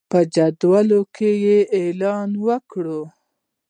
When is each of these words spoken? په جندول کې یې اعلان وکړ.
په 0.11 0.19
جندول 0.35 0.89
کې 1.15 1.31
یې 1.45 1.59
اعلان 1.77 2.29
وکړ. 2.47 2.85